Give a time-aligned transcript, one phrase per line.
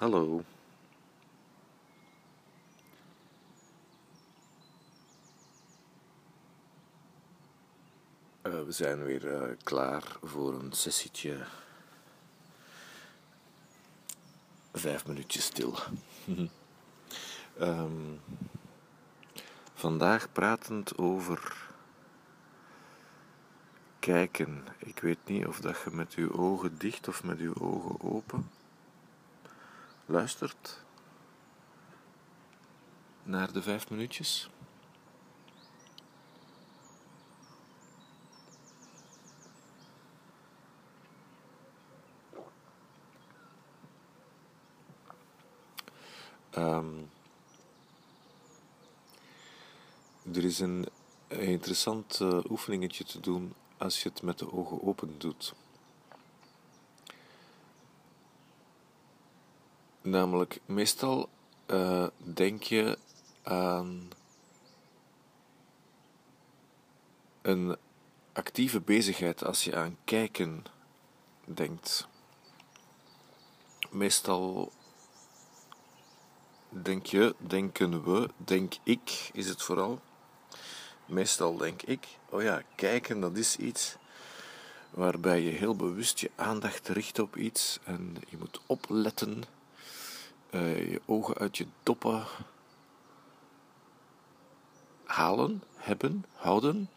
[0.00, 0.44] Hallo.
[8.42, 11.44] Eh, we zijn weer eh, klaar voor een sessietje.
[14.72, 15.74] Vijf minuutjes stil.
[17.58, 18.16] Ehm,
[19.74, 21.68] vandaag pratend over
[23.98, 24.64] kijken.
[24.78, 28.50] Ik weet niet of dat je met je ogen dicht of met je ogen open
[30.10, 30.84] luistert
[33.22, 34.50] naar de vijf minuutjes.
[46.50, 46.86] Ehm,
[50.32, 50.86] er is een
[51.28, 55.54] interessant uh, oefeningetje te doen als je het met de ogen open doet.
[60.02, 61.28] Namelijk, meestal
[61.66, 62.98] uh, denk je
[63.42, 64.10] aan
[67.42, 67.76] een
[68.32, 70.64] actieve bezigheid als je aan kijken
[71.44, 72.08] denkt.
[73.90, 74.72] Meestal
[76.68, 80.00] denk je, denken we, denk ik, is het vooral.
[81.06, 83.96] Meestal denk ik, oh ja, kijken dat is iets
[84.90, 89.44] waarbij je heel bewust je aandacht richt op iets en je moet opletten,
[90.50, 92.26] uh, je ogen uit je doppen
[95.04, 96.88] halen, hebben, houden.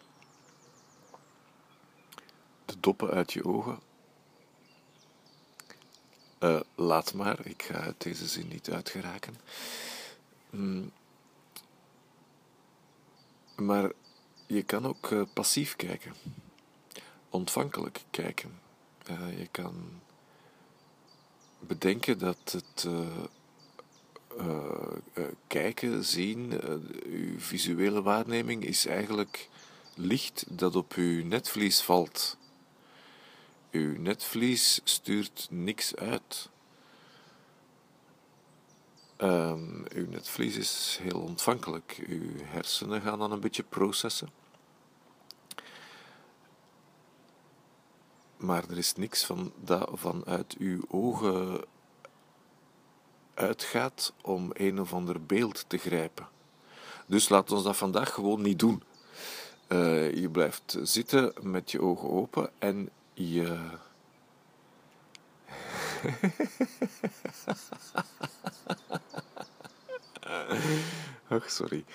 [2.65, 3.79] De doppen uit je ogen.
[6.39, 9.35] Uh, laat maar, ik ga uit deze zin niet uitgeraken.
[10.49, 10.91] Mm.
[13.55, 13.91] Maar
[14.47, 16.13] je kan ook uh, passief kijken,
[17.29, 18.61] ontvankelijk kijken.
[19.37, 20.01] Je kan
[21.59, 22.87] bedenken dat het
[25.47, 26.59] kijken, zien,
[27.05, 29.49] uw visuele waarneming is eigenlijk
[29.95, 32.37] licht dat op uw netvlies valt.
[33.71, 36.49] Uw netvlies stuurt niks uit.
[39.17, 42.03] Um, uw netvlies is heel ontvankelijk.
[42.07, 44.29] Uw hersenen gaan dan een beetje processen.
[48.37, 51.65] Maar er is niks van dat vanuit uw ogen
[53.33, 56.27] uitgaat om een of ander beeld te grijpen.
[57.05, 58.83] Dus laat ons dat vandaag gewoon niet doen.
[59.67, 63.57] Uh, je blijft zitten met je ogen open en je.
[71.27, 71.85] Ach, sorry.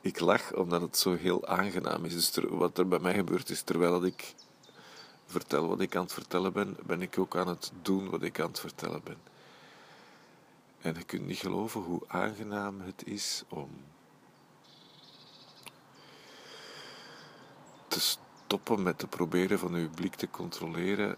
[0.00, 2.14] Ik lach omdat het zo heel aangenaam is.
[2.14, 4.34] Dus wat er bij mij gebeurt is, terwijl ik
[5.26, 8.40] vertel wat ik aan het vertellen ben, ben ik ook aan het doen wat ik
[8.40, 9.31] aan het vertellen ben.
[10.82, 13.70] En je kunt niet geloven hoe aangenaam het is om
[17.88, 21.16] te stoppen met te proberen van uw blik te controleren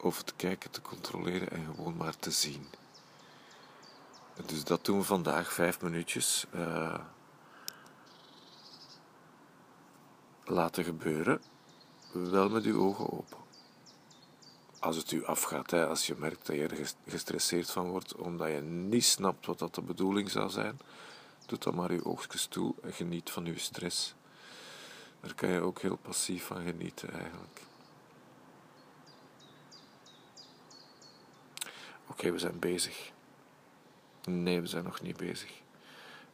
[0.00, 2.66] of het kijken te controleren en gewoon maar te zien.
[4.46, 6.46] Dus dat doen we vandaag, vijf minuutjes.
[6.54, 6.98] Uh,
[10.44, 11.42] laten gebeuren,
[12.12, 13.43] wel met uw ogen open.
[14.84, 18.48] Als het u afgaat, hè, als je merkt dat je er gestresseerd van wordt, omdat
[18.48, 20.80] je niet snapt wat dat de bedoeling zou zijn,
[21.46, 24.14] doe dan maar uw oogjes toe en geniet van uw stress.
[25.20, 27.60] Daar kan je ook heel passief van genieten eigenlijk.
[32.06, 33.10] Oké, we zijn bezig.
[34.24, 35.50] Nee, we zijn nog niet bezig.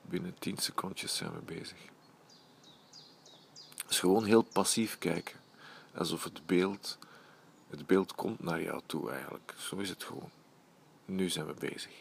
[0.02, 1.78] Binnen 10 secondjes zijn we bezig.
[3.88, 5.40] Is gewoon heel passief kijken.
[5.94, 6.98] Alsof het beeld,
[7.70, 9.54] het beeld komt naar jou toe eigenlijk.
[9.58, 10.30] Zo is het gewoon.
[11.04, 11.92] Nu zijn we bezig.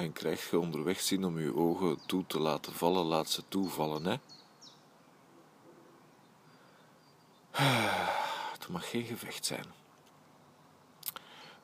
[0.00, 4.04] En krijg je onderweg zin om je ogen toe te laten vallen, laat ze toevallen,
[4.04, 4.16] hè.
[8.52, 9.64] Het mag geen gevecht zijn.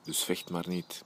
[0.03, 1.03] Dus vecht maar niet.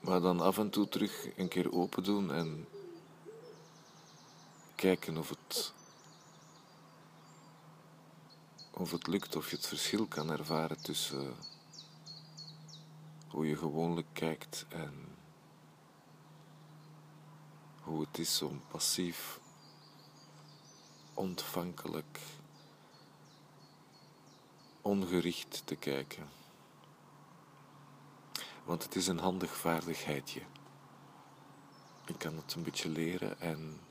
[0.00, 2.66] Maar dan af en toe terug een keer open doen en
[4.80, 5.72] kijken of het,
[8.70, 11.34] of het lukt, of je het verschil kan ervaren tussen
[13.28, 15.16] hoe je gewoonlijk kijkt en
[17.82, 19.40] hoe het is om passief,
[21.14, 22.20] ontvankelijk,
[24.82, 26.28] ongericht te kijken.
[28.64, 30.42] Want het is een handig vaardigheidje.
[32.06, 33.88] Ik kan het een beetje leren en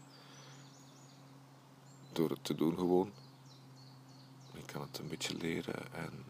[2.19, 3.11] door het te doen gewoon.
[4.53, 6.23] Ik kan het een beetje leren en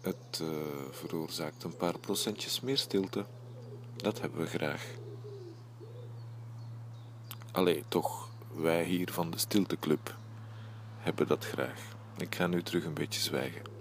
[0.00, 0.48] het uh,
[0.90, 3.24] veroorzaakt een paar procentjes meer stilte.
[3.96, 4.86] Dat hebben we graag.
[7.52, 10.16] Allee, toch, wij hier van de Stilteclub
[10.98, 11.82] hebben dat graag.
[12.16, 13.77] Ik ga nu terug een beetje zwijgen.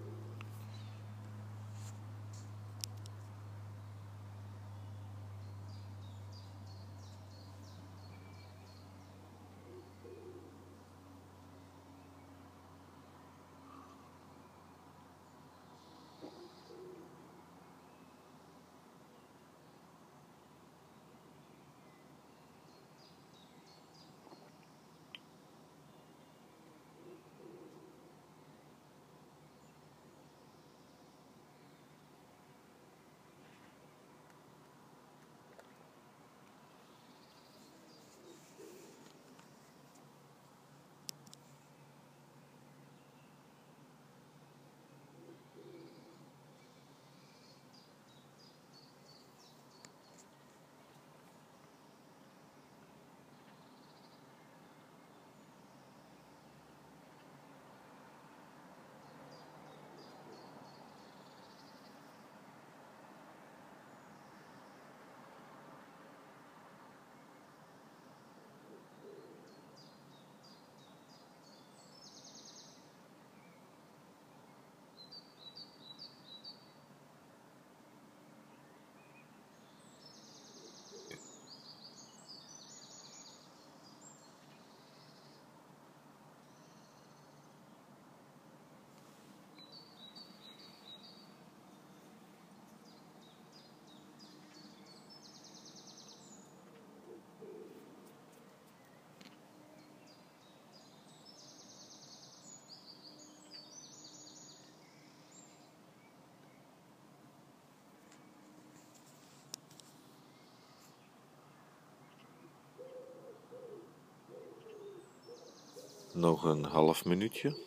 [116.17, 117.66] Nog een half minuutje.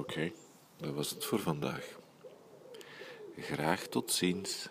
[0.00, 0.32] Oké,
[0.76, 1.98] dat was het voor vandaag.
[3.36, 4.68] Graag tot ziens.